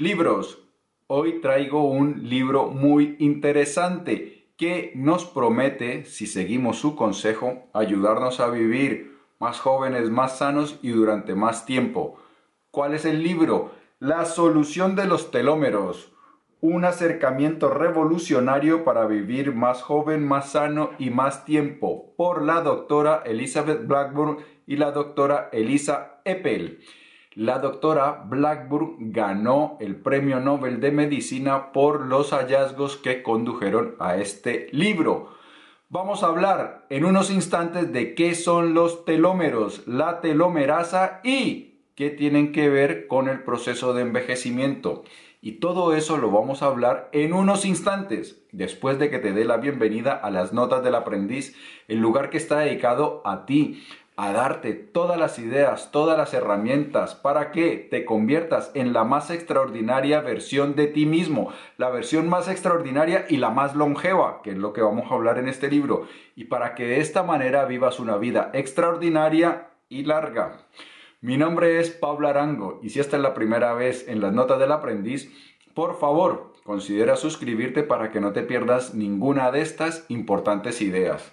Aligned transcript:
Libros. 0.00 0.60
Hoy 1.08 1.40
traigo 1.40 1.82
un 1.82 2.28
libro 2.28 2.68
muy 2.68 3.16
interesante 3.18 4.52
que 4.56 4.92
nos 4.94 5.24
promete, 5.24 6.04
si 6.04 6.28
seguimos 6.28 6.78
su 6.78 6.94
consejo, 6.94 7.66
ayudarnos 7.72 8.38
a 8.38 8.48
vivir 8.48 9.18
más 9.40 9.58
jóvenes, 9.58 10.08
más 10.08 10.38
sanos 10.38 10.78
y 10.82 10.90
durante 10.90 11.34
más 11.34 11.66
tiempo. 11.66 12.16
¿Cuál 12.70 12.94
es 12.94 13.04
el 13.06 13.24
libro? 13.24 13.72
La 13.98 14.24
solución 14.24 14.94
de 14.94 15.06
los 15.06 15.32
telómeros. 15.32 16.12
Un 16.60 16.84
acercamiento 16.84 17.68
revolucionario 17.68 18.84
para 18.84 19.04
vivir 19.04 19.52
más 19.52 19.82
joven, 19.82 20.24
más 20.24 20.52
sano 20.52 20.90
y 21.00 21.10
más 21.10 21.44
tiempo 21.44 22.14
por 22.16 22.42
la 22.42 22.60
doctora 22.60 23.24
Elizabeth 23.26 23.84
Blackburn 23.84 24.38
y 24.64 24.76
la 24.76 24.92
doctora 24.92 25.50
Elisa 25.52 26.20
Eppel. 26.24 26.84
La 27.38 27.60
doctora 27.60 28.24
Blackburn 28.26 29.12
ganó 29.12 29.76
el 29.78 29.94
Premio 29.94 30.40
Nobel 30.40 30.80
de 30.80 30.90
Medicina 30.90 31.70
por 31.70 32.00
los 32.00 32.32
hallazgos 32.32 32.96
que 32.96 33.22
condujeron 33.22 33.94
a 34.00 34.16
este 34.16 34.66
libro. 34.72 35.28
Vamos 35.88 36.24
a 36.24 36.26
hablar 36.26 36.84
en 36.90 37.04
unos 37.04 37.30
instantes 37.30 37.92
de 37.92 38.16
qué 38.16 38.34
son 38.34 38.74
los 38.74 39.04
telómeros, 39.04 39.86
la 39.86 40.20
telomerasa 40.20 41.20
y 41.22 41.84
qué 41.94 42.10
tienen 42.10 42.50
que 42.50 42.68
ver 42.70 43.06
con 43.06 43.28
el 43.28 43.44
proceso 43.44 43.94
de 43.94 44.02
envejecimiento. 44.02 45.04
Y 45.40 45.60
todo 45.60 45.94
eso 45.94 46.16
lo 46.18 46.32
vamos 46.32 46.64
a 46.64 46.66
hablar 46.66 47.08
en 47.12 47.32
unos 47.32 47.64
instantes, 47.64 48.42
después 48.50 48.98
de 48.98 49.10
que 49.10 49.20
te 49.20 49.32
dé 49.32 49.44
la 49.44 49.58
bienvenida 49.58 50.12
a 50.12 50.32
las 50.32 50.52
notas 50.52 50.82
del 50.82 50.96
aprendiz, 50.96 51.56
el 51.86 51.98
lugar 51.98 52.30
que 52.30 52.38
está 52.38 52.58
dedicado 52.58 53.22
a 53.24 53.46
ti, 53.46 53.80
a 54.18 54.32
darte 54.32 54.74
todas 54.74 55.16
las 55.16 55.38
ideas, 55.38 55.92
todas 55.92 56.18
las 56.18 56.34
herramientas 56.34 57.14
para 57.14 57.52
que 57.52 57.76
te 57.76 58.04
conviertas 58.04 58.72
en 58.74 58.92
la 58.92 59.04
más 59.04 59.30
extraordinaria 59.30 60.20
versión 60.20 60.74
de 60.74 60.88
ti 60.88 61.06
mismo, 61.06 61.52
la 61.76 61.88
versión 61.88 62.28
más 62.28 62.48
extraordinaria 62.48 63.26
y 63.28 63.36
la 63.36 63.50
más 63.50 63.76
longeva, 63.76 64.42
que 64.42 64.50
es 64.50 64.56
lo 64.56 64.72
que 64.72 64.82
vamos 64.82 65.08
a 65.08 65.14
hablar 65.14 65.38
en 65.38 65.46
este 65.46 65.70
libro, 65.70 66.08
y 66.34 66.46
para 66.46 66.74
que 66.74 66.84
de 66.84 66.98
esta 66.98 67.22
manera 67.22 67.64
vivas 67.66 68.00
una 68.00 68.16
vida 68.16 68.50
extraordinaria 68.54 69.68
y 69.88 70.02
larga. 70.02 70.66
Mi 71.20 71.36
nombre 71.36 71.78
es 71.78 71.90
Pablo 71.90 72.26
Arango 72.26 72.80
y 72.82 72.90
si 72.90 72.98
esta 72.98 73.18
es 73.18 73.22
la 73.22 73.34
primera 73.34 73.72
vez 73.74 74.08
en 74.08 74.20
las 74.20 74.32
notas 74.32 74.58
del 74.58 74.72
aprendiz, 74.72 75.32
por 75.74 75.96
favor, 75.96 76.54
considera 76.64 77.14
suscribirte 77.14 77.84
para 77.84 78.10
que 78.10 78.20
no 78.20 78.32
te 78.32 78.42
pierdas 78.42 78.94
ninguna 78.94 79.52
de 79.52 79.60
estas 79.60 80.06
importantes 80.08 80.82
ideas. 80.82 81.32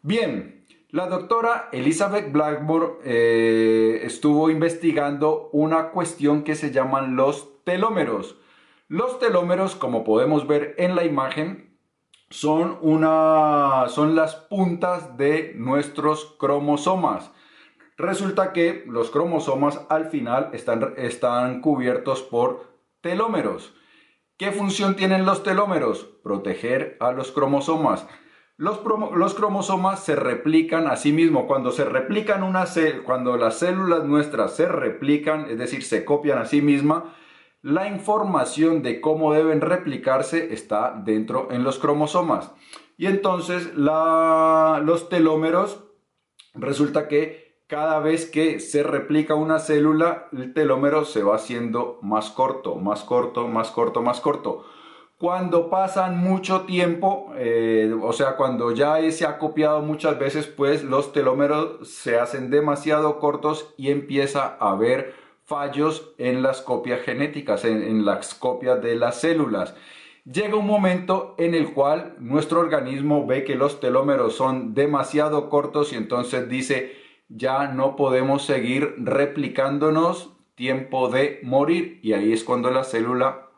Bien, 0.00 0.59
la 0.92 1.06
doctora 1.06 1.68
Elizabeth 1.72 2.32
Blackmore 2.32 2.98
eh, 3.04 4.00
estuvo 4.02 4.50
investigando 4.50 5.48
una 5.52 5.90
cuestión 5.90 6.42
que 6.42 6.56
se 6.56 6.72
llaman 6.72 7.16
los 7.16 7.62
telómeros. 7.64 8.36
Los 8.88 9.20
telómeros, 9.20 9.76
como 9.76 10.02
podemos 10.02 10.48
ver 10.48 10.74
en 10.78 10.96
la 10.96 11.04
imagen, 11.04 11.78
son, 12.28 12.78
una, 12.80 13.84
son 13.88 14.16
las 14.16 14.34
puntas 14.34 15.16
de 15.16 15.52
nuestros 15.56 16.36
cromosomas. 16.38 17.30
Resulta 17.96 18.52
que 18.52 18.84
los 18.88 19.10
cromosomas 19.10 19.80
al 19.90 20.06
final 20.06 20.50
están, 20.52 20.94
están 20.96 21.60
cubiertos 21.60 22.22
por 22.22 22.78
telómeros. 23.00 23.74
¿Qué 24.36 24.52
función 24.52 24.96
tienen 24.96 25.26
los 25.26 25.42
telómeros? 25.42 26.04
Proteger 26.22 26.96
a 26.98 27.12
los 27.12 27.30
cromosomas. 27.30 28.06
Los, 28.60 28.78
cromosomas 29.32 30.04
se 30.04 30.14
replican 30.14 30.86
a 30.86 30.96
sí 30.96 31.14
mismos. 31.14 31.44
Cuando 31.46 31.70
se 31.70 31.82
replican 31.86 32.42
una 32.42 32.66
cuando 33.06 33.38
las 33.38 33.58
células 33.58 34.04
nuestras 34.04 34.54
se 34.54 34.68
replican, 34.68 35.46
es 35.48 35.56
decir, 35.56 35.82
se 35.82 36.04
copian 36.04 36.36
a 36.36 36.44
sí 36.44 36.60
mismas, 36.60 37.04
la 37.62 37.88
información 37.88 38.82
de 38.82 39.00
cómo 39.00 39.32
deben 39.32 39.62
replicarse 39.62 40.52
está 40.52 40.92
dentro 40.94 41.48
en 41.50 41.64
los 41.64 41.78
cromosomas. 41.78 42.52
Y 42.98 43.06
entonces 43.06 43.74
los 43.76 45.08
telómeros, 45.08 45.82
resulta 46.52 47.08
que 47.08 47.62
cada 47.66 47.98
vez 48.00 48.30
que 48.30 48.60
se 48.60 48.82
replica 48.82 49.34
una 49.36 49.58
célula, 49.58 50.28
el 50.32 50.52
telómero 50.52 51.06
se 51.06 51.22
va 51.22 51.36
haciendo 51.36 51.98
más 52.02 52.28
corto, 52.28 52.74
más 52.74 53.04
corto, 53.04 53.48
más 53.48 53.70
corto, 53.70 54.02
más 54.02 54.20
corto 54.20 54.66
cuando 55.20 55.68
pasan 55.68 56.16
mucho 56.16 56.62
tiempo, 56.62 57.30
eh, 57.36 57.94
o 58.02 58.10
sea, 58.14 58.36
cuando 58.36 58.72
ya 58.72 58.98
se 59.12 59.26
ha 59.26 59.36
copiado 59.36 59.82
muchas 59.82 60.18
veces, 60.18 60.46
pues 60.46 60.82
los 60.82 61.12
telómeros 61.12 61.90
se 61.90 62.18
hacen 62.18 62.48
demasiado 62.48 63.18
cortos 63.18 63.74
y 63.76 63.90
empieza 63.90 64.56
a 64.58 64.70
haber 64.70 65.12
fallos 65.44 66.14
en 66.16 66.42
las 66.42 66.62
copias 66.62 67.02
genéticas, 67.02 67.66
en, 67.66 68.06
las 68.06 68.34
copias 68.34 68.80
de 68.80 68.96
las 68.96 69.20
células. 69.20 69.74
Llega 70.24 70.56
un 70.56 70.66
momento 70.66 71.34
en 71.36 71.54
el 71.54 71.74
cual 71.74 72.14
nuestro 72.18 72.60
organismo 72.60 73.26
ve 73.26 73.44
que 73.44 73.56
los 73.56 73.78
telómeros 73.78 74.36
son 74.36 74.72
demasiado 74.72 75.50
cortos 75.50 75.92
y 75.92 75.96
entonces 75.96 76.48
dice, 76.48 76.96
ya 77.28 77.68
no 77.68 77.94
podemos 77.94 78.46
seguir 78.46 78.94
replicándonos, 78.96 80.30
tiempo 80.54 81.10
de 81.10 81.40
morir. 81.42 82.00
Y 82.02 82.14
ahí 82.14 82.32
es 82.32 82.42
cuando 82.42 82.70
la 82.70 82.84
célula 82.84 83.48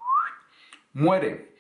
muere. 0.93 1.52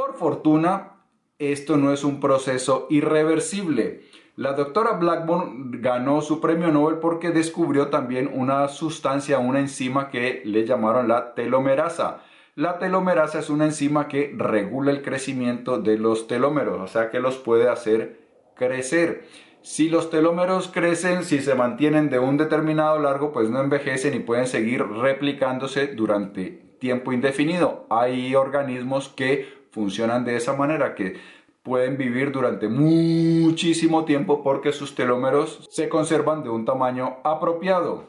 Por 0.00 0.14
fortuna, 0.14 0.92
esto 1.38 1.76
no 1.76 1.92
es 1.92 2.04
un 2.04 2.20
proceso 2.20 2.86
irreversible. 2.88 4.00
La 4.34 4.54
doctora 4.54 4.92
Blackburn 4.92 5.82
ganó 5.82 6.22
su 6.22 6.40
premio 6.40 6.68
Nobel 6.68 7.00
porque 7.00 7.32
descubrió 7.32 7.88
también 7.88 8.30
una 8.32 8.66
sustancia, 8.68 9.38
una 9.38 9.60
enzima 9.60 10.08
que 10.08 10.40
le 10.46 10.64
llamaron 10.64 11.06
la 11.06 11.34
telomerasa. 11.34 12.22
La 12.54 12.78
telomerasa 12.78 13.40
es 13.40 13.50
una 13.50 13.66
enzima 13.66 14.08
que 14.08 14.32
regula 14.34 14.90
el 14.90 15.02
crecimiento 15.02 15.76
de 15.76 15.98
los 15.98 16.26
telómeros, 16.26 16.80
o 16.80 16.86
sea 16.86 17.10
que 17.10 17.20
los 17.20 17.36
puede 17.36 17.68
hacer 17.68 18.22
crecer. 18.56 19.28
Si 19.60 19.90
los 19.90 20.08
telómeros 20.08 20.68
crecen, 20.68 21.24
si 21.24 21.40
se 21.40 21.54
mantienen 21.54 22.08
de 22.08 22.18
un 22.18 22.38
determinado 22.38 22.98
largo, 22.98 23.32
pues 23.32 23.50
no 23.50 23.60
envejecen 23.60 24.14
y 24.14 24.20
pueden 24.20 24.46
seguir 24.46 24.82
replicándose 24.82 25.88
durante 25.88 26.70
tiempo 26.78 27.12
indefinido. 27.12 27.84
Hay 27.90 28.34
organismos 28.34 29.10
que 29.10 29.59
funcionan 29.70 30.24
de 30.24 30.36
esa 30.36 30.54
manera 30.54 30.94
que 30.94 31.16
pueden 31.62 31.96
vivir 31.96 32.32
durante 32.32 32.68
muchísimo 32.68 34.04
tiempo 34.04 34.42
porque 34.42 34.72
sus 34.72 34.94
telómeros 34.94 35.66
se 35.70 35.88
conservan 35.88 36.42
de 36.42 36.48
un 36.48 36.64
tamaño 36.64 37.18
apropiado. 37.24 38.04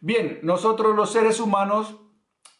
Bien, 0.00 0.40
nosotros 0.42 0.96
los 0.96 1.12
seres 1.12 1.40
humanos, 1.40 1.96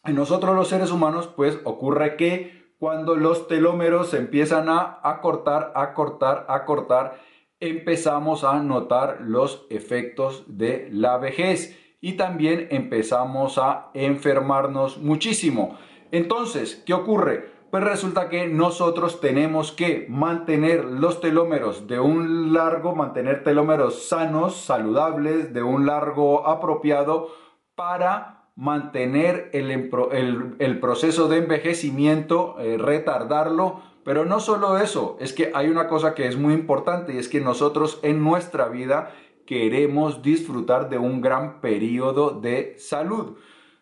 en 0.05 0.15
nosotros 0.15 0.55
los 0.55 0.67
seres 0.67 0.91
humanos, 0.91 1.27
pues 1.27 1.59
ocurre 1.63 2.15
que 2.17 2.63
cuando 2.77 3.15
los 3.15 3.47
telómeros 3.47 4.09
se 4.09 4.17
empiezan 4.17 4.67
a 4.67 4.99
acortar, 5.03 5.71
acortar, 5.75 6.45
acortar, 6.49 7.19
empezamos 7.59 8.43
a 8.43 8.59
notar 8.61 9.19
los 9.21 9.65
efectos 9.69 10.43
de 10.47 10.89
la 10.91 11.17
vejez 11.17 11.79
y 12.01 12.13
también 12.13 12.67
empezamos 12.71 13.57
a 13.57 13.89
enfermarnos 13.93 14.97
muchísimo. 14.97 15.77
Entonces, 16.11 16.83
¿qué 16.85 16.93
ocurre? 16.93 17.49
Pues 17.73 17.85
resulta 17.85 18.29
que 18.29 18.45
nosotros 18.45 19.19
tenemos 19.19 19.71
que 19.71 20.05
mantener 20.07 20.85
los 20.85 21.21
telómeros 21.21 21.87
de 21.87 21.99
un 21.99 22.53
largo, 22.53 22.95
mantener 22.95 23.43
telómeros 23.43 24.09
sanos, 24.09 24.57
saludables, 24.57 25.55
de 25.55 25.63
un 25.63 25.87
largo 25.87 26.47
apropiado 26.47 27.29
para 27.73 28.51
mantener 28.55 29.49
el, 29.53 30.79
proceso 30.79 31.27
de 31.27 31.37
envejecimiento, 31.39 32.57
eh, 32.59 32.77
retardarlo, 32.77 33.81
pero 34.05 34.23
no 34.23 34.39
solo 34.39 34.77
eso, 34.77 35.17
es 35.19 35.33
que 35.33 35.51
hay 35.55 35.67
una 35.67 35.87
cosa 35.87 36.13
que 36.13 36.27
es 36.27 36.37
muy 36.37 36.53
importante 36.53 37.15
y 37.15 37.17
es 37.17 37.27
que 37.27 37.41
nosotros 37.41 37.99
en 38.03 38.23
nuestra 38.23 38.67
vida 38.67 39.15
queremos 39.47 40.21
disfrutar 40.21 40.91
de 40.91 40.99
un 40.99 41.21
gran 41.21 41.59
periodo 41.59 42.39
de 42.39 42.75
salud. 42.77 43.35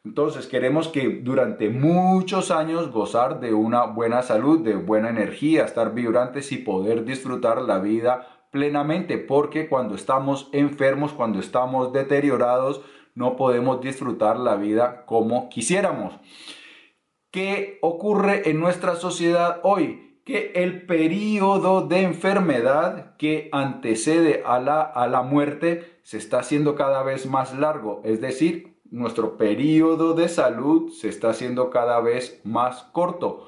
Entonces 0.04 0.48
queremos 0.48 0.88
que 0.88 1.22
durante 1.22 1.70
muchos 1.70 2.50
años 2.50 2.92
gozar 2.92 3.40
de 3.40 3.54
una 3.54 3.86
buena 3.86 4.24
salud, 4.24 4.62
de 4.62 4.76
buena 4.76 5.10
energía, 5.10 5.64
estar 5.64 5.94
vibrantes 5.94 6.52
y 6.52 6.58
poder 6.58 7.06
disfrutar 7.06 7.62
la 7.62 7.78
vida 7.78 8.48
plenamente, 8.52 9.20
porque 9.20 9.70
cuando 9.70 9.96
estamos 9.96 10.50
enfermos, 10.54 11.14
cuando 11.14 11.40
estamos 11.40 11.94
deteriorados, 11.94 12.82
no 13.14 13.36
podemos 13.36 13.80
disfrutar 13.82 14.40
la 14.40 14.56
vida 14.56 15.06
como 15.06 15.50
quisiéramos. 15.50 16.16
¿Qué 17.30 17.78
ocurre 17.82 18.50
en 18.50 18.60
nuestra 18.60 18.96
sociedad 18.96 19.60
hoy? 19.64 20.20
Que 20.26 20.52
el 20.56 20.86
periodo 20.86 21.88
de 21.88 22.02
enfermedad 22.02 23.16
que 23.18 23.50
antecede 23.52 24.44
a 24.46 24.60
la, 24.60 24.82
a 24.82 25.08
la 25.08 25.22
muerte 25.22 26.00
se 26.04 26.18
está 26.18 26.40
haciendo 26.40 26.76
cada 26.76 27.04
vez 27.04 27.26
más 27.26 27.58
largo, 27.58 28.02
es 28.04 28.20
decir, 28.20 28.71
nuestro 28.92 29.38
periodo 29.38 30.14
de 30.14 30.28
salud 30.28 30.92
se 30.92 31.08
está 31.10 31.30
haciendo 31.30 31.70
cada 31.70 32.00
vez 32.02 32.42
más 32.44 32.84
corto. 32.92 33.48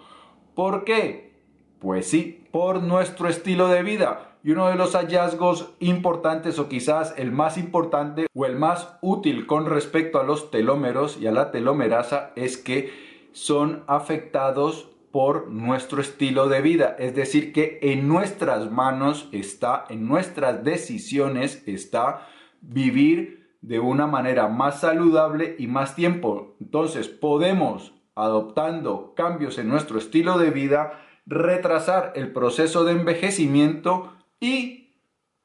¿Por 0.55 0.85
qué? 0.85 1.33
Pues 1.79 2.07
sí, 2.07 2.47
por 2.51 2.81
nuestro 2.81 3.27
estilo 3.27 3.67
de 3.67 3.83
vida. 3.83 4.37
Y 4.43 4.51
uno 4.51 4.67
de 4.67 4.75
los 4.75 4.93
hallazgos 4.93 5.73
importantes 5.79 6.59
o 6.59 6.67
quizás 6.67 7.13
el 7.17 7.31
más 7.31 7.57
importante 7.57 8.27
o 8.33 8.45
el 8.45 8.57
más 8.57 8.97
útil 9.01 9.45
con 9.45 9.65
respecto 9.65 10.19
a 10.19 10.23
los 10.23 10.49
telómeros 10.51 11.17
y 11.19 11.27
a 11.27 11.31
la 11.31 11.51
telomerasa 11.51 12.31
es 12.35 12.57
que 12.57 12.91
son 13.31 13.83
afectados 13.87 14.89
por 15.11 15.49
nuestro 15.49 16.01
estilo 16.01 16.49
de 16.49 16.61
vida. 16.61 16.95
Es 16.99 17.15
decir, 17.15 17.53
que 17.53 17.79
en 17.81 18.07
nuestras 18.07 18.71
manos 18.71 19.29
está, 19.31 19.85
en 19.89 20.07
nuestras 20.07 20.63
decisiones 20.63 21.63
está 21.67 22.27
vivir 22.61 23.42
de 23.63 23.79
una 23.79 24.07
manera 24.07 24.49
más 24.49 24.81
saludable 24.81 25.55
y 25.57 25.67
más 25.67 25.95
tiempo. 25.95 26.55
Entonces 26.59 27.07
podemos, 27.07 27.93
adoptando 28.13 29.13
cambios 29.15 29.57
en 29.57 29.69
nuestro 29.69 29.97
estilo 29.97 30.37
de 30.37 30.51
vida, 30.51 30.99
retrasar 31.25 32.11
el 32.15 32.33
proceso 32.33 32.83
de 32.83 32.91
envejecimiento 32.91 34.13
y 34.41 34.91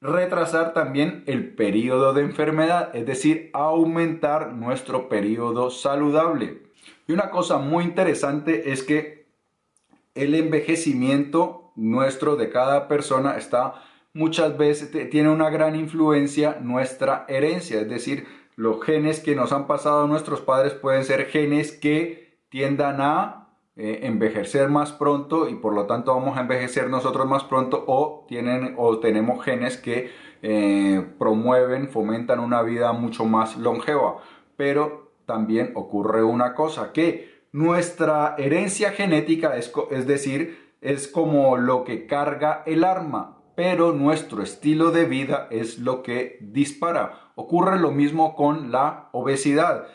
retrasar 0.00 0.74
también 0.74 1.22
el 1.26 1.54
periodo 1.54 2.12
de 2.12 2.22
enfermedad, 2.22 2.94
es 2.94 3.06
decir, 3.06 3.50
aumentar 3.52 4.52
nuestro 4.52 5.08
periodo 5.08 5.70
saludable. 5.70 6.62
Y 7.06 7.12
una 7.12 7.30
cosa 7.30 7.58
muy 7.58 7.84
interesante 7.84 8.72
es 8.72 8.82
que 8.82 9.28
el 10.16 10.34
envejecimiento 10.34 11.70
nuestro 11.76 12.34
de 12.34 12.50
cada 12.50 12.88
persona 12.88 13.36
está 13.36 13.74
muchas 14.18 14.58
veces, 14.58 14.90
tiene 15.10 15.30
una 15.30 15.48
gran 15.48 15.76
influencia 15.76 16.58
nuestra 16.60 17.24
herencia, 17.28 17.80
es 17.80 17.88
decir, 17.88 18.26
los 18.56 18.82
genes 18.84 19.20
que 19.20 19.36
nos 19.36 19.52
han 19.52 19.68
pasado 19.68 20.08
nuestros 20.08 20.40
padres 20.40 20.72
pueden 20.74 21.04
ser 21.04 21.26
genes 21.26 21.70
que 21.70 22.36
tiendan 22.48 23.00
a 23.00 23.48
eh, 23.76 24.00
envejecer 24.02 24.70
más 24.70 24.90
pronto 24.90 25.48
y 25.48 25.54
por 25.54 25.72
lo 25.72 25.86
tanto 25.86 26.12
vamos 26.12 26.36
a 26.36 26.40
envejecer 26.40 26.90
nosotros 26.90 27.28
más 27.28 27.44
pronto 27.44 27.84
o, 27.86 28.26
tienen, 28.26 28.74
o 28.76 28.98
tenemos 28.98 29.44
genes 29.44 29.76
que 29.76 30.10
eh, 30.42 31.06
promueven, 31.16 31.88
fomentan 31.88 32.40
una 32.40 32.62
vida 32.62 32.92
mucho 32.92 33.24
más 33.24 33.56
longeva. 33.56 34.16
Pero 34.56 35.12
también 35.26 35.70
ocurre 35.76 36.24
una 36.24 36.54
cosa, 36.54 36.92
que 36.92 37.44
nuestra 37.52 38.34
herencia 38.36 38.90
genética 38.90 39.56
es, 39.56 39.72
es 39.92 40.08
decir, 40.08 40.74
es 40.80 41.06
como 41.06 41.56
lo 41.56 41.84
que 41.84 42.06
carga 42.06 42.64
el 42.66 42.82
arma, 42.82 43.37
pero 43.58 43.92
nuestro 43.92 44.44
estilo 44.44 44.92
de 44.92 45.04
vida 45.04 45.48
es 45.50 45.80
lo 45.80 46.04
que 46.04 46.38
dispara. 46.40 47.32
Ocurre 47.34 47.80
lo 47.80 47.90
mismo 47.90 48.36
con 48.36 48.70
la 48.70 49.08
obesidad. 49.10 49.88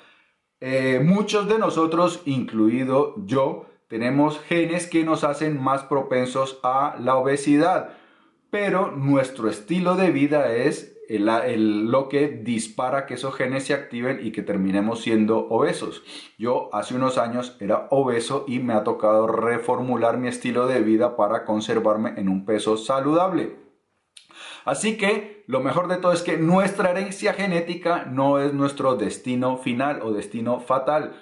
Eh, 0.60 1.00
muchos 1.02 1.48
de 1.48 1.60
nosotros, 1.60 2.24
incluido 2.26 3.16
yo, 3.26 3.68
tenemos 3.88 4.38
genes 4.42 4.88
que 4.88 5.06
nos 5.06 5.24
hacen 5.24 5.64
más 5.64 5.84
propensos 5.84 6.60
a 6.62 6.98
la 7.00 7.16
obesidad, 7.16 7.92
pero 8.50 8.92
nuestro 8.92 9.48
estilo 9.48 9.96
de 9.96 10.12
vida 10.12 10.54
es 10.54 10.93
lo 11.10 12.10
que 12.10 12.28
dispara 12.28 13.06
que 13.06 13.16
esos 13.16 13.36
genes 13.36 13.66
se 13.66 13.74
activen 13.74 14.26
y 14.26 14.32
que 14.32 14.42
terminemos 14.42 15.02
siendo 15.02 15.48
obesos. 15.50 16.04
Yo 16.38 16.70
hace 16.74 16.96
unos 16.96 17.18
años 17.18 17.58
era 17.60 17.88
obeso 17.92 18.46
y 18.48 18.60
me 18.60 18.74
ha 18.74 18.84
tocado 18.84 19.28
reformular 19.28 20.18
mi 20.18 20.28
estilo 20.28 20.68
de 20.68 20.82
vida 20.82 21.16
para 21.16 21.46
conservarme 21.46 22.14
en 22.18 22.30
un 22.30 22.46
peso 22.46 22.78
saludable. 22.78 23.56
Así 24.66 24.98
que 24.98 25.44
lo 25.46 25.60
mejor 25.60 25.90
de 25.90 25.98
todo 25.98 26.14
es 26.14 26.22
que 26.22 26.38
nuestra 26.38 26.92
herencia 26.92 27.34
genética 27.34 28.06
no 28.06 28.40
es 28.40 28.54
nuestro 28.54 28.96
destino 28.96 29.58
final 29.58 30.02
o 30.02 30.14
destino 30.14 30.60
fatal. 30.62 31.14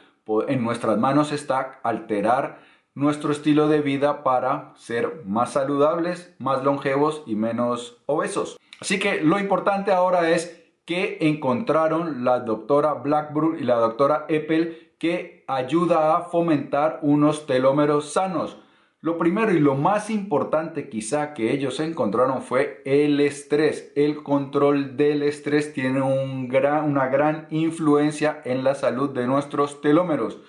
En 0.47 0.63
nuestras 0.63 0.97
manos 0.97 1.31
está 1.31 1.79
alterar 1.83 2.59
nuestro 2.93 3.31
estilo 3.31 3.67
de 3.67 3.81
vida 3.81 4.23
para 4.23 4.73
ser 4.75 5.23
más 5.25 5.53
saludables, 5.53 6.35
más 6.39 6.63
longevos 6.63 7.23
y 7.25 7.35
menos 7.35 8.01
obesos. 8.05 8.59
Así 8.81 8.97
que 8.97 9.21
lo 9.21 9.39
importante 9.39 9.91
ahora 9.91 10.31
es 10.31 10.59
que 10.85 11.19
encontraron 11.21 12.25
la 12.25 12.39
doctora 12.39 12.95
Blackburn 12.95 13.59
y 13.59 13.63
la 13.63 13.75
doctora 13.75 14.25
Eppel 14.27 14.95
que 14.97 15.45
ayuda 15.47 16.17
a 16.17 16.23
fomentar 16.23 16.99
unos 17.03 17.45
telómeros 17.45 18.11
sanos. 18.11 18.57
Lo 18.99 19.19
primero 19.19 19.51
y 19.51 19.59
lo 19.59 19.75
más 19.75 20.09
importante 20.09 20.89
quizá 20.89 21.33
que 21.35 21.51
ellos 21.51 21.79
encontraron 21.79 22.41
fue 22.41 22.81
el 22.85 23.19
estrés. 23.19 23.91
El 23.95 24.23
control 24.23 24.97
del 24.97 25.21
estrés 25.23 25.73
tiene 25.73 26.01
una 26.01 27.07
gran 27.07 27.47
influencia 27.51 28.41
en 28.45 28.63
la 28.63 28.73
salud 28.73 29.11
de 29.11 29.27
nuestros 29.27 29.79
telómeros. 29.81 30.39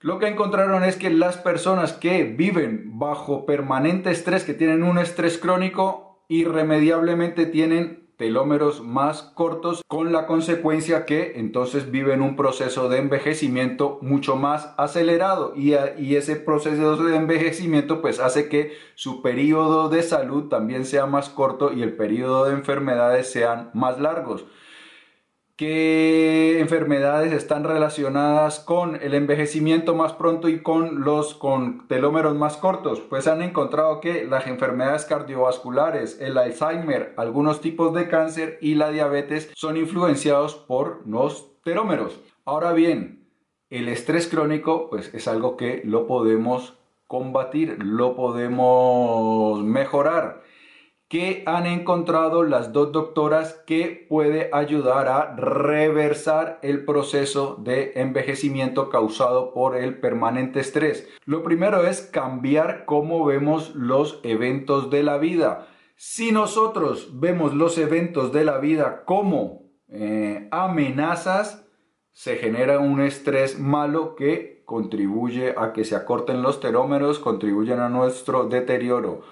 Lo 0.00 0.18
que 0.20 0.28
encontraron 0.28 0.84
es 0.84 0.96
que 0.96 1.10
las 1.10 1.36
personas 1.36 1.94
que 1.94 2.24
viven 2.24 2.98
bajo 2.98 3.44
permanente 3.44 4.10
estrés, 4.10 4.44
que 4.44 4.54
tienen 4.54 4.84
un 4.84 4.98
estrés 4.98 5.38
crónico, 5.38 6.13
irremediablemente 6.28 7.46
tienen 7.46 8.04
telómeros 8.16 8.80
más 8.80 9.22
cortos 9.22 9.82
con 9.88 10.12
la 10.12 10.26
consecuencia 10.26 11.04
que 11.04 11.32
entonces 11.36 11.90
viven 11.90 12.22
un 12.22 12.36
proceso 12.36 12.88
de 12.88 12.98
envejecimiento 12.98 13.98
mucho 14.02 14.36
más 14.36 14.72
acelerado. 14.76 15.52
Y, 15.56 15.74
ese 16.14 16.36
proceso 16.36 16.96
de 16.96 17.16
envejecimiento 17.16 18.00
pues 18.00 18.20
hace 18.20 18.48
que 18.48 18.72
su 18.94 19.20
periodo 19.20 19.88
de 19.88 20.02
salud 20.02 20.48
también 20.48 20.84
sea 20.84 21.06
más 21.06 21.28
corto 21.28 21.72
y 21.72 21.82
el 21.82 21.96
periodo 21.96 22.44
de 22.44 22.52
enfermedades 22.52 23.32
sean 23.32 23.70
más 23.74 23.98
largos 24.00 24.44
qué 25.56 26.58
enfermedades 26.58 27.32
están 27.32 27.64
relacionadas 27.64 28.58
con 28.58 28.96
el 28.96 29.14
envejecimiento 29.14 29.94
más 29.94 30.12
pronto 30.14 30.48
y 30.48 30.62
con 30.62 31.02
los 31.02 31.38
telómeros 31.88 32.34
más 32.34 32.56
cortos. 32.56 33.00
Pues 33.00 33.26
han 33.26 33.42
encontrado 33.42 34.00
que 34.00 34.24
las 34.24 34.46
enfermedades 34.46 35.04
cardiovasculares, 35.04 36.20
el 36.20 36.38
Alzheimer, 36.38 37.14
algunos 37.16 37.60
tipos 37.60 37.94
de 37.94 38.08
cáncer 38.08 38.58
y 38.60 38.74
la 38.74 38.90
diabetes 38.90 39.50
son 39.54 39.76
influenciados 39.76 40.54
por 40.56 41.06
los 41.06 41.62
telómeros. 41.62 42.20
Ahora 42.44 42.72
bien, 42.72 43.28
el 43.70 43.88
estrés 43.88 44.26
crónico 44.26 44.90
pues 44.90 45.14
es 45.14 45.28
algo 45.28 45.56
que 45.56 45.82
lo 45.84 46.06
podemos 46.06 46.74
combatir, 47.06 47.76
lo 47.82 48.16
podemos 48.16 49.62
mejorar 49.62 50.42
que 51.14 51.44
han 51.46 51.66
encontrado 51.66 52.42
las 52.42 52.72
dos 52.72 52.90
doctoras 52.90 53.62
que 53.68 54.04
puede 54.08 54.50
ayudar 54.52 55.06
a 55.06 55.36
reversar 55.36 56.58
el 56.60 56.84
proceso 56.84 57.54
de 57.62 57.92
envejecimiento 57.94 58.90
causado 58.90 59.54
por 59.54 59.76
el 59.76 60.00
permanente 60.00 60.58
estrés. 60.58 61.08
Lo 61.24 61.44
primero 61.44 61.86
es 61.86 62.00
cambiar 62.00 62.84
cómo 62.84 63.24
vemos 63.24 63.76
los 63.76 64.18
eventos 64.24 64.90
de 64.90 65.04
la 65.04 65.18
vida. 65.18 65.68
Si 65.94 66.32
nosotros 66.32 67.20
vemos 67.20 67.54
los 67.54 67.78
eventos 67.78 68.32
de 68.32 68.42
la 68.42 68.58
vida 68.58 69.04
como 69.04 69.70
eh, 69.86 70.48
amenazas, 70.50 71.64
se 72.10 72.38
genera 72.38 72.80
un 72.80 73.00
estrés 73.00 73.60
malo 73.60 74.16
que 74.16 74.64
contribuye 74.64 75.54
a 75.56 75.72
que 75.72 75.84
se 75.84 75.94
acorten 75.94 76.42
los 76.42 76.58
telómeros, 76.58 77.20
contribuyen 77.20 77.78
a 77.78 77.88
nuestro 77.88 78.48
deterioro. 78.48 79.22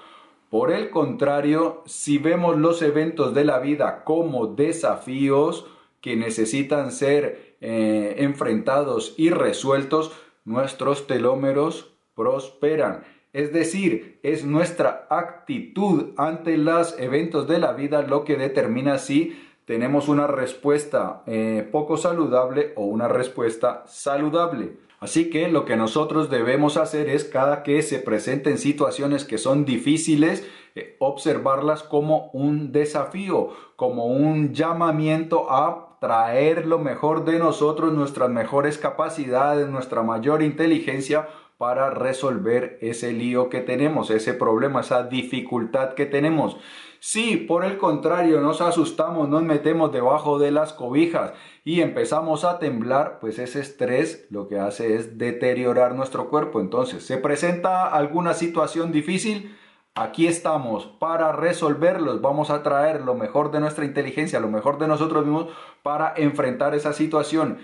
Por 0.53 0.71
el 0.71 0.91
contrario, 0.91 1.83
si 1.87 2.19
vemos 2.19 2.59
los 2.59 2.83
eventos 2.83 3.33
de 3.35 3.43
la 3.43 3.59
vida 3.59 4.05
como 4.05 4.49
desafíos 4.49 5.65
que 6.03 6.15
necesitan 6.15 6.93
ser 6.93 7.57
eh, 7.63 8.17
enfrentados 8.19 9.15
y 9.17 9.31
resueltos, 9.31 10.13
nuestros 10.45 11.07
telómeros 11.07 11.95
prosperan. 12.15 13.03
Es 13.33 13.55
decir, 13.55 14.21
es 14.23 14.45
nuestra 14.45 15.07
actitud 15.09 16.11
ante 16.19 16.59
los 16.59 16.99
eventos 16.99 17.49
de 17.49 17.59
la 17.59 17.73
vida 17.73 18.03
lo 18.03 18.23
que 18.25 18.37
determina 18.37 18.99
si 18.99 19.43
tenemos 19.65 20.07
una 20.07 20.27
respuesta 20.27 21.23
eh, 21.27 21.67
poco 21.73 21.97
saludable 21.97 22.75
o 22.77 22.85
una 22.85 23.09
respuesta 23.09 23.85
saludable. 23.87 24.77
Así 25.03 25.31
que 25.31 25.49
lo 25.49 25.65
que 25.65 25.77
nosotros 25.77 26.31
debemos 26.31 26.77
hacer 26.77 27.09
es 27.09 27.25
cada 27.25 27.65
que 27.65 27.83
se 27.83 27.99
presenten 27.99 28.57
situaciones 28.57 29.25
que 29.25 29.37
son 29.37 29.65
difíciles, 29.65 30.49
eh, 30.77 30.95
observarlas 31.01 31.83
como 31.83 32.31
un 32.33 32.71
desafío, 32.71 33.49
como 33.75 34.07
un 34.07 34.55
llamamiento 34.55 35.51
a 35.51 35.99
traer 36.01 36.67
lo 36.67 36.79
mejor 36.79 37.25
de 37.25 37.41
nosotros, 37.41 37.93
nuestras 37.93 38.31
mejores 38.31 38.79
capacidades, 38.79 39.69
nuestra 39.69 40.05
mayor 40.05 40.41
inteligencia 40.41 41.27
para 41.59 41.91
resolver 41.91 42.79
ese 42.81 43.13
lío 43.13 43.49
que 43.49 43.61
tenemos, 43.61 44.09
ese 44.09 44.35
problema, 44.35 44.83
esa 44.83 45.03
dificultad 45.03 45.95
que 45.95 46.07
tenemos. 46.07 46.59
Si 47.05 47.37
por 47.37 47.65
el 47.65 47.79
contrario 47.79 48.41
nos 48.41 48.61
asustamos, 48.61 49.29
nos 49.29 49.43
metemos 49.43 49.91
debajo 49.91 50.39
de 50.39 50.53
las 50.53 50.73
cobijas 50.73 51.33
y 51.65 51.81
empezamos 51.81 52.45
a 52.45 52.61
temblar, 52.61 53.19
pues 53.19 53.41
ese 53.41 53.59
estrés 53.59 54.29
lo 54.31 54.47
que 54.47 54.61
hace 54.61 54.95
es 54.95 55.19
deteriorar 55.19 55.97
nuestro 55.97 56.31
cuerpo. 56.31 56.61
Entonces, 56.61 57.05
¿se 57.05 57.17
presenta 57.17 57.89
alguna 57.89 58.35
situación 58.35 58.93
difícil? 58.93 59.59
Aquí 59.97 60.29
estamos 60.29 60.87
para 61.01 61.33
resolverlos. 61.33 62.21
Vamos 62.21 62.51
a 62.51 62.63
traer 62.63 63.01
lo 63.01 63.17
mejor 63.17 63.51
de 63.51 63.59
nuestra 63.59 63.85
inteligencia, 63.85 64.39
lo 64.39 64.47
mejor 64.47 64.79
de 64.79 64.87
nosotros 64.87 65.25
mismos 65.25 65.49
para 65.83 66.15
enfrentar 66.17 66.73
esa 66.77 66.93
situación. 66.93 67.59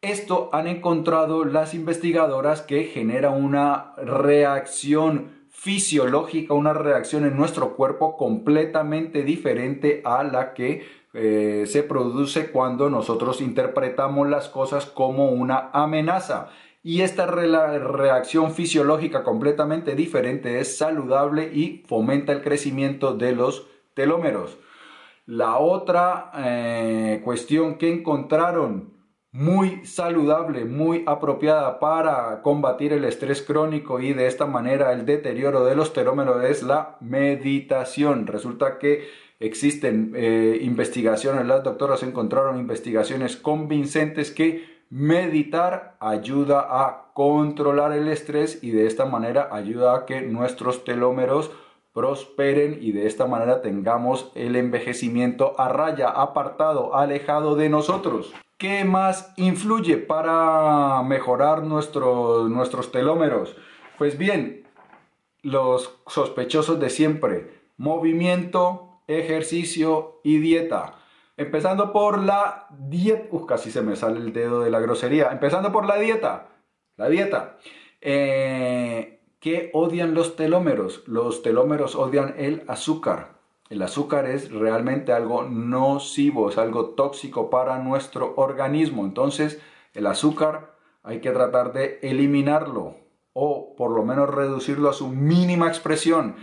Esto 0.00 0.50
han 0.52 0.68
encontrado 0.68 1.44
las 1.44 1.74
investigadoras 1.74 2.62
que 2.62 2.84
genera 2.84 3.30
una 3.30 3.96
reacción 3.96 5.33
fisiológica, 5.54 6.52
una 6.52 6.74
reacción 6.74 7.24
en 7.24 7.36
nuestro 7.36 7.76
cuerpo 7.76 8.16
completamente 8.16 9.22
diferente 9.22 10.02
a 10.04 10.24
la 10.24 10.52
que 10.52 10.84
eh, 11.14 11.64
se 11.68 11.84
produce 11.84 12.50
cuando 12.50 12.90
nosotros 12.90 13.40
interpretamos 13.40 14.28
las 14.28 14.48
cosas 14.48 14.84
como 14.84 15.30
una 15.30 15.70
amenaza. 15.72 16.50
y 16.82 17.00
esta 17.00 17.24
reacción 17.24 18.52
fisiológica 18.52 19.22
completamente 19.22 19.94
diferente 19.94 20.60
es 20.60 20.76
saludable 20.76 21.50
y 21.54 21.82
fomenta 21.86 22.32
el 22.32 22.42
crecimiento 22.42 23.14
de 23.14 23.32
los 23.32 23.66
telómeros. 23.94 24.58
La 25.24 25.56
otra 25.56 26.30
eh, 26.36 27.22
cuestión 27.24 27.78
que 27.78 27.90
encontraron 27.90 28.93
muy 29.34 29.84
saludable, 29.84 30.64
muy 30.64 31.02
apropiada 31.06 31.80
para 31.80 32.40
combatir 32.40 32.92
el 32.92 33.04
estrés 33.04 33.42
crónico 33.42 33.98
y 33.98 34.12
de 34.12 34.28
esta 34.28 34.46
manera 34.46 34.92
el 34.92 35.04
deterioro 35.06 35.64
de 35.64 35.74
los 35.74 35.92
telómeros 35.92 36.44
es 36.44 36.62
la 36.62 36.96
meditación. 37.00 38.28
Resulta 38.28 38.78
que 38.78 39.08
existen 39.40 40.12
eh, 40.14 40.60
investigaciones, 40.62 41.46
las 41.46 41.64
doctoras 41.64 42.04
encontraron 42.04 42.60
investigaciones 42.60 43.36
convincentes 43.36 44.30
que 44.30 44.84
meditar 44.88 45.96
ayuda 45.98 46.68
a 46.70 47.10
controlar 47.12 47.90
el 47.90 48.06
estrés 48.06 48.62
y 48.62 48.70
de 48.70 48.86
esta 48.86 49.04
manera 49.04 49.48
ayuda 49.50 49.96
a 49.96 50.06
que 50.06 50.20
nuestros 50.20 50.84
telómeros 50.84 51.50
prosperen 51.94 52.78
y 52.80 52.92
de 52.92 53.06
esta 53.06 53.26
manera 53.26 53.62
tengamos 53.62 54.30
el 54.34 54.56
envejecimiento 54.56 55.58
a 55.58 55.68
raya, 55.68 56.08
apartado, 56.08 56.94
alejado 56.96 57.54
de 57.54 57.70
nosotros. 57.70 58.34
¿Qué 58.58 58.84
más 58.84 59.32
influye 59.36 59.96
para 59.96 61.02
mejorar 61.02 61.62
nuestros 61.62 62.92
telómeros? 62.92 63.56
Pues 63.96 64.18
bien, 64.18 64.66
los 65.42 66.00
sospechosos 66.06 66.80
de 66.80 66.90
siempre, 66.90 67.62
movimiento, 67.76 69.00
ejercicio 69.06 70.20
y 70.24 70.38
dieta. 70.38 70.96
Empezando 71.36 71.92
por 71.92 72.18
la 72.18 72.66
dieta, 72.70 73.26
Uf, 73.30 73.46
casi 73.46 73.70
se 73.70 73.82
me 73.82 73.96
sale 73.96 74.18
el 74.18 74.32
dedo 74.32 74.60
de 74.60 74.70
la 74.70 74.80
grosería. 74.80 75.30
Empezando 75.30 75.70
por 75.70 75.84
la 75.84 75.96
dieta, 75.96 76.48
la 76.96 77.08
dieta. 77.08 77.56
Eh, 78.00 79.13
¿Qué 79.44 79.68
odian 79.74 80.14
los 80.14 80.36
telómeros? 80.36 81.02
Los 81.06 81.42
telómeros 81.42 81.96
odian 81.96 82.34
el 82.38 82.62
azúcar. 82.66 83.40
El 83.68 83.82
azúcar 83.82 84.24
es 84.24 84.50
realmente 84.50 85.12
algo 85.12 85.42
nocivo, 85.42 86.48
es 86.48 86.56
algo 86.56 86.94
tóxico 86.94 87.50
para 87.50 87.78
nuestro 87.78 88.32
organismo. 88.36 89.04
Entonces, 89.04 89.60
el 89.92 90.06
azúcar 90.06 90.76
hay 91.02 91.20
que 91.20 91.30
tratar 91.30 91.74
de 91.74 91.98
eliminarlo 92.00 92.96
o 93.34 93.76
por 93.76 93.90
lo 93.90 94.02
menos 94.02 94.30
reducirlo 94.30 94.88
a 94.88 94.94
su 94.94 95.08
mínima 95.08 95.68
expresión. 95.68 96.36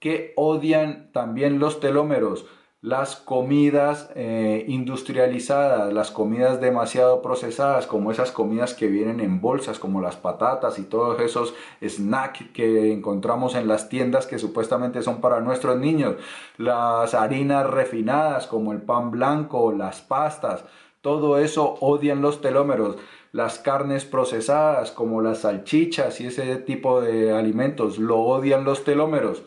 que 0.00 0.32
odian 0.34 1.12
también 1.12 1.60
los 1.60 1.78
telómeros? 1.78 2.44
Las 2.88 3.16
comidas 3.16 4.08
eh, 4.14 4.64
industrializadas, 4.66 5.92
las 5.92 6.10
comidas 6.10 6.58
demasiado 6.58 7.20
procesadas, 7.20 7.86
como 7.86 8.10
esas 8.10 8.32
comidas 8.32 8.72
que 8.72 8.86
vienen 8.86 9.20
en 9.20 9.42
bolsas, 9.42 9.78
como 9.78 10.00
las 10.00 10.16
patatas 10.16 10.78
y 10.78 10.84
todos 10.84 11.20
esos 11.20 11.52
snacks 11.86 12.46
que 12.54 12.90
encontramos 12.90 13.54
en 13.56 13.68
las 13.68 13.90
tiendas 13.90 14.26
que 14.26 14.38
supuestamente 14.38 15.02
son 15.02 15.20
para 15.20 15.40
nuestros 15.40 15.78
niños, 15.78 16.14
las 16.56 17.12
harinas 17.12 17.68
refinadas, 17.68 18.46
como 18.46 18.72
el 18.72 18.80
pan 18.80 19.10
blanco, 19.10 19.70
las 19.70 20.00
pastas, 20.00 20.64
todo 21.02 21.38
eso 21.38 21.76
odian 21.80 22.22
los 22.22 22.40
telómeros. 22.40 22.96
Las 23.32 23.58
carnes 23.58 24.06
procesadas, 24.06 24.92
como 24.92 25.20
las 25.20 25.40
salchichas 25.40 26.22
y 26.22 26.28
ese 26.28 26.56
tipo 26.56 27.02
de 27.02 27.32
alimentos, 27.32 27.98
lo 27.98 28.18
odian 28.20 28.64
los 28.64 28.82
telómeros. 28.82 29.42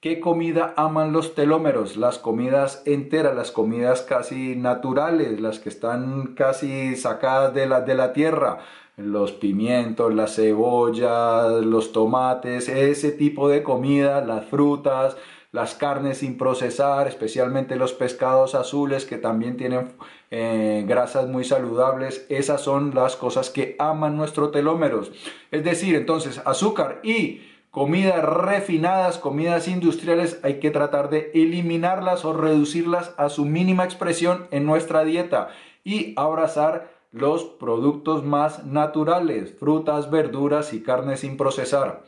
¿Qué 0.00 0.20
comida 0.20 0.74
aman 0.76 1.12
los 1.12 1.34
telómeros? 1.34 1.96
Las 1.96 2.18
comidas 2.18 2.82
enteras, 2.84 3.34
las 3.34 3.50
comidas 3.50 4.02
casi 4.02 4.54
naturales, 4.54 5.40
las 5.40 5.58
que 5.58 5.70
están 5.70 6.34
casi 6.34 6.96
sacadas 6.96 7.54
de 7.54 7.66
la, 7.66 7.80
de 7.80 7.94
la 7.94 8.12
tierra. 8.12 8.58
Los 8.96 9.32
pimientos, 9.32 10.14
la 10.14 10.26
cebolla, 10.26 11.48
los 11.48 11.92
tomates, 11.92 12.68
ese 12.68 13.10
tipo 13.12 13.48
de 13.48 13.62
comida, 13.62 14.22
las 14.22 14.44
frutas, 14.46 15.16
las 15.50 15.74
carnes 15.74 16.18
sin 16.18 16.36
procesar, 16.36 17.08
especialmente 17.08 17.76
los 17.76 17.94
pescados 17.94 18.54
azules 18.54 19.06
que 19.06 19.16
también 19.16 19.56
tienen 19.56 19.92
eh, 20.30 20.84
grasas 20.86 21.26
muy 21.28 21.44
saludables. 21.44 22.26
Esas 22.28 22.60
son 22.60 22.94
las 22.94 23.16
cosas 23.16 23.48
que 23.48 23.76
aman 23.78 24.16
nuestros 24.16 24.52
telómeros. 24.52 25.10
Es 25.50 25.64
decir, 25.64 25.94
entonces 25.94 26.42
azúcar 26.44 27.00
y 27.02 27.40
comidas 27.76 28.24
refinadas, 28.24 29.18
comidas 29.18 29.68
industriales, 29.68 30.40
hay 30.42 30.60
que 30.60 30.70
tratar 30.70 31.10
de 31.10 31.30
eliminarlas 31.34 32.24
o 32.24 32.32
reducirlas 32.32 33.12
a 33.18 33.28
su 33.28 33.44
mínima 33.44 33.84
expresión 33.84 34.46
en 34.50 34.64
nuestra 34.64 35.04
dieta 35.04 35.48
y 35.84 36.14
abrazar 36.16 36.90
los 37.12 37.44
productos 37.44 38.24
más 38.24 38.64
naturales, 38.64 39.54
frutas, 39.60 40.10
verduras 40.10 40.72
y 40.72 40.82
carnes 40.82 41.20
sin 41.20 41.36
procesar. 41.36 42.02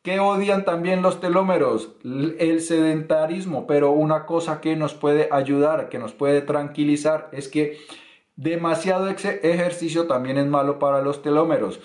¿Qué 0.00 0.18
odian 0.18 0.64
también 0.64 1.02
los 1.02 1.20
telómeros? 1.20 1.90
El 2.38 2.62
sedentarismo, 2.62 3.66
pero 3.66 3.90
una 3.90 4.24
cosa 4.24 4.62
que 4.62 4.76
nos 4.76 4.94
puede 4.94 5.28
ayudar, 5.30 5.90
que 5.90 5.98
nos 5.98 6.14
puede 6.14 6.40
tranquilizar, 6.40 7.28
es 7.32 7.48
que 7.48 7.76
demasiado 8.36 9.10
ejercicio 9.10 10.06
también 10.06 10.38
es 10.38 10.46
malo 10.46 10.78
para 10.78 11.02
los 11.02 11.20
telómeros. 11.20 11.80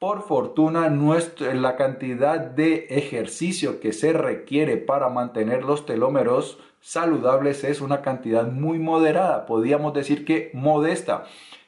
Por 0.00 0.22
fortuna, 0.22 0.88
la 0.88 1.76
cantidad 1.76 2.40
de 2.40 2.86
ejercicio 2.88 3.80
que 3.80 3.92
se 3.92 4.14
requiere 4.14 4.78
para 4.78 5.10
mantener 5.10 5.62
los 5.62 5.84
telómeros 5.84 6.58
saludables 6.80 7.64
es 7.64 7.82
una 7.82 8.00
cantidad 8.00 8.46
muy 8.50 8.78
moderada, 8.78 9.44
podríamos 9.44 9.92
decir 9.92 10.24
que 10.24 10.50
modesta. 10.54 11.24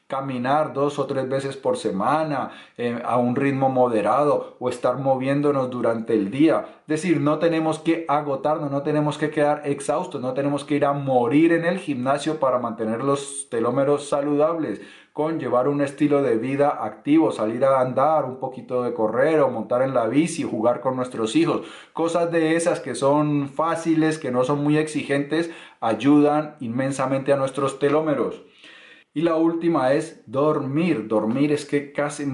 Caminar 0.07 0.73
dos 0.73 0.97
o 0.97 1.05
tres 1.05 1.29
veces 1.29 1.57
por 1.57 1.77
semana 1.77 2.51
eh, 2.77 2.99
a 3.05 3.17
un 3.17 3.35
ritmo 3.35 3.69
moderado 3.69 4.57
o 4.59 4.67
estar 4.67 4.97
moviéndonos 4.97 5.69
durante 5.69 6.13
el 6.13 6.31
día. 6.31 6.65
Es 6.81 6.87
decir, 6.87 7.21
no 7.21 7.37
tenemos 7.37 7.79
que 7.79 8.05
agotarnos, 8.07 8.71
no 8.71 8.81
tenemos 8.81 9.17
que 9.19 9.29
quedar 9.29 9.61
exhaustos, 9.65 10.21
no 10.21 10.33
tenemos 10.33 10.65
que 10.65 10.75
ir 10.75 10.85
a 10.85 10.93
morir 10.93 11.51
en 11.53 11.65
el 11.65 11.77
gimnasio 11.77 12.39
para 12.39 12.59
mantener 12.59 13.03
los 13.03 13.47
telómeros 13.49 14.09
saludables 14.09 14.81
con 15.13 15.39
llevar 15.39 15.67
un 15.67 15.81
estilo 15.81 16.23
de 16.23 16.37
vida 16.37 16.83
activo, 16.83 17.31
salir 17.31 17.63
a 17.65 17.79
andar, 17.79 18.25
un 18.25 18.39
poquito 18.39 18.81
de 18.81 18.95
correr 18.95 19.41
o 19.41 19.49
montar 19.49 19.83
en 19.83 19.93
la 19.93 20.07
bici, 20.07 20.41
jugar 20.41 20.81
con 20.81 20.95
nuestros 20.95 21.35
hijos. 21.35 21.67
Cosas 21.93 22.31
de 22.31 22.55
esas 22.55 22.79
que 22.79 22.95
son 22.95 23.47
fáciles, 23.47 24.17
que 24.17 24.31
no 24.31 24.43
son 24.43 24.63
muy 24.63 24.77
exigentes, 24.77 25.51
ayudan 25.81 26.55
inmensamente 26.61 27.31
a 27.31 27.37
nuestros 27.37 27.77
telómeros. 27.77 28.41
Y 29.15 29.21
la 29.21 29.35
última 29.35 29.93
es 29.93 30.23
dormir. 30.25 31.07
Dormir 31.07 31.51
es 31.51 31.65
que 31.65 31.91
casi 31.91 32.25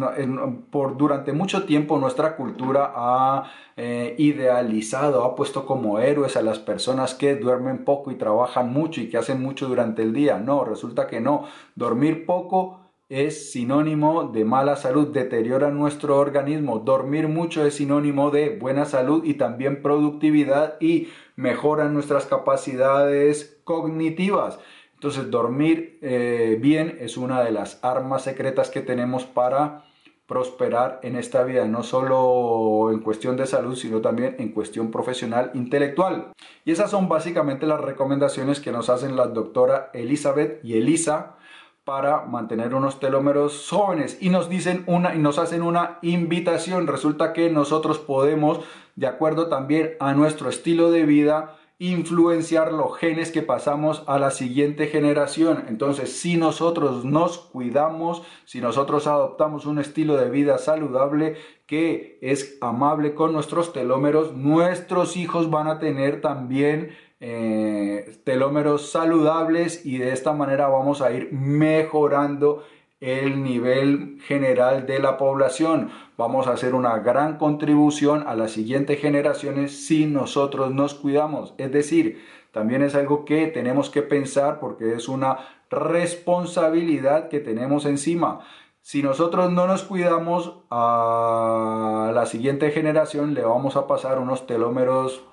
por 0.71 0.95
durante 0.95 1.33
mucho 1.33 1.65
tiempo 1.65 1.97
nuestra 1.97 2.37
cultura 2.37 2.93
ha 2.95 3.51
eh, 3.75 4.15
idealizado, 4.17 5.25
ha 5.25 5.35
puesto 5.35 5.65
como 5.65 5.99
héroes 5.99 6.37
a 6.37 6.41
las 6.41 6.57
personas 6.59 7.15
que 7.15 7.35
duermen 7.35 7.83
poco 7.83 8.11
y 8.11 8.15
trabajan 8.15 8.71
mucho 8.71 9.01
y 9.01 9.09
que 9.09 9.17
hacen 9.17 9.41
mucho 9.41 9.67
durante 9.67 10.03
el 10.03 10.13
día. 10.13 10.39
No, 10.39 10.63
resulta 10.63 11.07
que 11.07 11.19
no. 11.19 11.43
Dormir 11.75 12.25
poco 12.25 12.79
es 13.09 13.51
sinónimo 13.51 14.29
de 14.31 14.45
mala 14.45 14.77
salud, 14.77 15.07
deteriora 15.07 15.71
nuestro 15.71 16.17
organismo. 16.17 16.79
Dormir 16.79 17.27
mucho 17.27 17.65
es 17.65 17.75
sinónimo 17.75 18.31
de 18.31 18.57
buena 18.57 18.85
salud 18.85 19.25
y 19.25 19.33
también 19.33 19.81
productividad 19.81 20.75
y 20.79 21.09
mejora 21.35 21.89
nuestras 21.89 22.25
capacidades 22.25 23.59
cognitivas. 23.65 24.59
Entonces 24.99 25.31
dormir 25.31 25.97
eh, 26.01 26.57
bien 26.59 26.97
es 26.99 27.15
una 27.15 27.41
de 27.41 27.51
las 27.51 27.79
armas 27.83 28.21
secretas 28.23 28.69
que 28.69 28.81
tenemos 28.81 29.23
para 29.23 29.85
prosperar 30.27 30.99
en 31.03 31.15
esta 31.15 31.43
vida, 31.43 31.63
no 31.63 31.83
solo 31.83 32.91
en 32.91 32.99
cuestión 32.99 33.37
de 33.37 33.47
salud, 33.47 33.77
sino 33.77 34.01
también 34.01 34.35
en 34.39 34.49
cuestión 34.49 34.91
profesional 34.91 35.51
intelectual. 35.53 36.33
Y 36.65 36.71
esas 36.71 36.91
son 36.91 37.07
básicamente 37.07 37.65
las 37.65 37.79
recomendaciones 37.79 38.59
que 38.59 38.73
nos 38.73 38.89
hacen 38.89 39.15
la 39.15 39.27
doctora 39.27 39.89
Elizabeth 39.93 40.59
y 40.65 40.73
Elisa 40.77 41.37
para 41.85 42.25
mantener 42.25 42.75
unos 42.75 42.99
telómeros 42.99 43.69
jóvenes 43.69 44.17
y 44.19 44.29
nos 44.29 44.49
dicen 44.49 44.83
una 44.85 45.15
y 45.15 45.19
nos 45.19 45.39
hacen 45.39 45.61
una 45.61 45.97
invitación. 46.01 46.87
Resulta 46.87 47.31
que 47.31 47.49
nosotros 47.49 47.99
podemos, 47.99 48.59
de 48.97 49.07
acuerdo 49.07 49.47
también 49.47 49.93
a 50.01 50.13
nuestro 50.13 50.49
estilo 50.49 50.91
de 50.91 51.05
vida, 51.05 51.55
influenciar 51.79 52.73
los 52.73 52.97
genes 52.97 53.31
que 53.31 53.41
pasamos 53.41 54.03
a 54.05 54.19
la 54.19 54.31
siguiente 54.31 54.87
generación. 54.87 55.63
Entonces, 55.69 56.19
si 56.19 56.35
nosotros 56.35 57.05
nos 57.05 57.37
cuidamos, 57.37 58.21
si 58.43 58.59
nosotros 58.59 59.07
adoptamos 59.07 59.65
un 59.65 59.79
estilo 59.79 60.17
de 60.17 60.29
vida 60.29 60.57
saludable 60.57 61.37
que 61.65 62.19
es 62.21 62.57
amable 62.59 63.13
con 63.13 63.31
nuestros 63.31 63.71
telómeros, 63.71 64.35
nuestros 64.35 65.15
hijos 65.15 65.49
van 65.49 65.67
a 65.67 65.79
tener 65.79 66.19
también 66.19 66.97
eh, 67.21 68.17
telómeros 68.25 68.91
saludables 68.91 69.85
y 69.85 69.99
de 69.99 70.11
esta 70.11 70.33
manera 70.33 70.67
vamos 70.67 71.01
a 71.01 71.11
ir 71.13 71.31
mejorando 71.31 72.63
el 72.99 73.41
nivel 73.41 74.19
general 74.27 74.85
de 74.85 74.99
la 74.99 75.17
población. 75.17 75.91
Vamos 76.19 76.47
a 76.47 76.51
hacer 76.51 76.75
una 76.75 76.99
gran 76.99 77.37
contribución 77.37 78.25
a 78.27 78.35
las 78.35 78.51
siguientes 78.51 78.99
generaciones 78.99 79.85
si 79.85 80.05
nosotros 80.05 80.69
nos 80.69 80.93
cuidamos. 80.93 81.53
Es 81.57 81.71
decir, 81.71 82.21
también 82.51 82.83
es 82.83 82.93
algo 82.93 83.23
que 83.23 83.47
tenemos 83.47 83.89
que 83.89 84.01
pensar 84.01 84.59
porque 84.59 84.95
es 84.95 85.07
una 85.07 85.37
responsabilidad 85.69 87.29
que 87.29 87.39
tenemos 87.39 87.85
encima. 87.85 88.41
Si 88.81 89.01
nosotros 89.01 89.49
no 89.49 89.65
nos 89.65 89.83
cuidamos, 89.83 90.55
a 90.69 92.11
la 92.13 92.25
siguiente 92.25 92.71
generación 92.71 93.33
le 93.33 93.45
vamos 93.45 93.77
a 93.77 93.87
pasar 93.87 94.19
unos 94.19 94.45
telómeros 94.45 95.23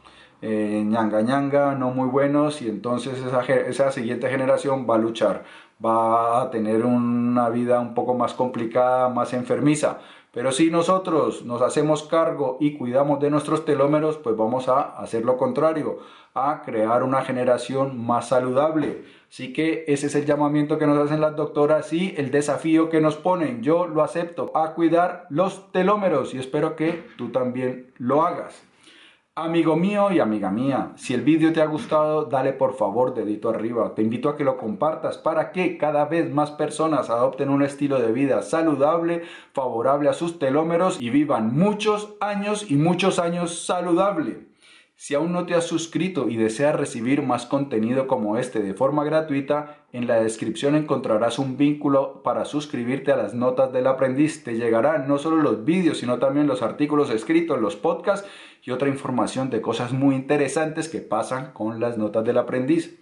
eh, 0.41 0.85
ñanga 0.87 1.21
ñanga, 1.21 1.75
no 1.75 1.91
muy 1.91 2.09
buenos, 2.09 2.63
y 2.63 2.69
entonces 2.69 3.19
esa, 3.19 3.41
esa 3.43 3.91
siguiente 3.91 4.29
generación 4.29 4.87
va 4.89 4.95
a 4.95 4.99
luchar, 4.99 5.43
va 5.85 6.43
a 6.43 6.51
tener 6.51 6.85
una 6.85 7.49
vida 7.49 7.81
un 7.81 7.95
poco 7.95 8.15
más 8.15 8.35
complicada, 8.35 9.09
más 9.09 9.33
enfermiza. 9.33 9.99
Pero 10.37 10.53
si 10.53 10.71
nosotros 10.71 11.47
nos 11.47 11.63
hacemos 11.63 12.03
cargo 12.03 12.59
y 12.61 12.77
cuidamos 12.77 13.21
de 13.21 13.31
nuestros 13.31 13.65
telómeros, 13.65 14.19
pues 14.19 14.37
vamos 14.37 14.69
a 14.69 14.83
hacer 14.83 15.25
lo 15.25 15.39
contrario, 15.39 16.01
a 16.35 16.61
crear 16.63 17.03
una 17.03 17.23
generación 17.23 18.05
más 18.05 18.29
saludable. 18.29 19.03
Así 19.31 19.55
que 19.55 19.87
ese 19.89 20.09
es 20.09 20.15
el 20.15 20.27
llamamiento 20.27 20.77
que 20.77 20.87
nos 20.87 20.99
hacen 20.99 21.23
las 21.23 21.37
doctoras 21.37 21.91
y 21.95 22.13
el 22.19 22.31
desafío 22.31 22.91
que 22.91 23.01
nos 23.01 23.17
ponen. 23.17 23.63
Yo 23.63 23.87
lo 23.87 24.03
acepto, 24.03 24.53
a 24.55 24.75
cuidar 24.75 25.27
los 25.31 25.73
telómeros 25.73 26.35
y 26.35 26.39
espero 26.39 26.77
que 26.77 27.03
tú 27.17 27.31
también 27.31 27.95
lo 27.97 28.27
hagas. 28.27 28.63
Amigo 29.39 29.77
mío 29.77 30.11
y 30.13 30.19
amiga 30.19 30.51
mía, 30.51 30.93
si 30.97 31.13
el 31.13 31.21
vídeo 31.21 31.53
te 31.53 31.61
ha 31.61 31.67
gustado, 31.67 32.25
dale 32.25 32.55
por 32.55 32.73
favor 32.75 33.13
dedito 33.13 33.51
arriba. 33.51 33.95
Te 33.95 34.01
invito 34.01 34.31
a 34.31 34.37
que 34.39 34.45
lo 34.45 34.57
compartas 34.57 35.19
para 35.19 35.53
que 35.53 35.77
cada 35.77 36.07
vez 36.07 36.33
más 36.33 36.53
personas 36.53 37.11
adopten 37.11 37.51
un 37.51 37.63
estilo 37.63 38.01
de 38.01 38.13
vida 38.13 38.41
saludable, 38.41 39.25
favorable 39.53 40.09
a 40.09 40.15
sus 40.15 40.39
telómeros 40.39 41.03
y 41.03 41.11
vivan 41.11 41.55
muchos 41.55 42.15
años 42.19 42.71
y 42.71 42.77
muchos 42.77 43.19
años 43.19 43.67
saludable. 43.67 44.56
Si 44.99 45.15
aún 45.15 45.31
no 45.31 45.45
te 45.45 45.55
has 45.55 45.67
suscrito 45.67 46.31
y 46.31 46.37
deseas 46.37 46.75
recibir 46.75 47.21
más 47.21 47.45
contenido 47.45 48.07
como 48.07 48.39
este 48.39 48.63
de 48.63 48.73
forma 48.73 49.05
gratuita, 49.05 49.85
en 49.93 50.07
la 50.07 50.19
descripción 50.23 50.75
encontrarás 50.75 51.39
un 51.39 51.59
vínculo 51.59 52.23
para 52.23 52.47
suscribirte 52.47 53.13
a 53.13 53.17
las 53.17 53.35
notas 53.35 53.75
del 53.75 53.89
aprendiz. 53.89 54.43
Te 54.43 54.57
llegarán 54.57 55.07
no 55.07 55.19
solo 55.19 55.37
los 55.37 55.67
vídeos, 55.67 55.99
sino 55.99 56.19
también 56.19 56.47
los 56.47 56.63
artículos 56.63 57.11
escritos, 57.11 57.61
los 57.61 57.77
podcasts 57.77 58.27
y 58.63 58.71
otra 58.71 58.89
información 58.89 59.51
de 59.51 59.61
cosas 59.61 59.93
muy 59.93 60.15
interesantes 60.15 60.89
que 60.89 61.03
pasan 61.03 61.53
con 61.53 61.79
las 61.79 61.99
notas 61.99 62.25
del 62.25 62.39
aprendiz. 62.39 62.99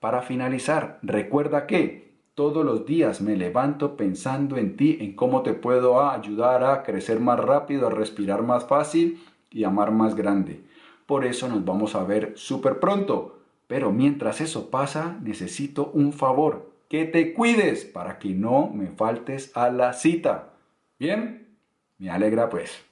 Para 0.00 0.22
finalizar, 0.22 1.00
recuerda 1.02 1.66
que 1.66 2.14
todos 2.34 2.64
los 2.64 2.86
días 2.86 3.20
me 3.20 3.36
levanto 3.36 3.94
pensando 3.94 4.56
en 4.56 4.76
ti, 4.76 4.96
en 5.02 5.14
cómo 5.14 5.42
te 5.42 5.52
puedo 5.52 6.08
ayudar 6.08 6.64
a 6.64 6.82
crecer 6.82 7.20
más 7.20 7.38
rápido, 7.38 7.88
a 7.88 7.90
respirar 7.90 8.42
más 8.42 8.64
fácil 8.64 9.22
y 9.50 9.64
amar 9.64 9.90
más 9.90 10.14
grande. 10.14 10.62
Por 11.08 11.24
eso 11.24 11.48
nos 11.48 11.64
vamos 11.64 11.94
a 11.94 12.04
ver 12.04 12.34
súper 12.36 12.80
pronto. 12.80 13.38
Pero 13.66 13.92
mientras 13.92 14.42
eso 14.42 14.68
pasa, 14.68 15.16
necesito 15.22 15.90
un 15.94 16.12
favor. 16.12 16.70
Que 16.90 17.06
te 17.06 17.32
cuides 17.32 17.86
para 17.86 18.18
que 18.18 18.28
no 18.28 18.68
me 18.68 18.88
faltes 18.88 19.56
a 19.56 19.70
la 19.70 19.94
cita. 19.94 20.50
¿Bien? 20.98 21.56
Me 21.96 22.10
alegra 22.10 22.50
pues. 22.50 22.84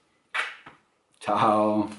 Chao. 1.20 1.90